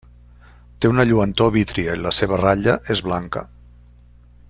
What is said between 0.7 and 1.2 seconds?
Té una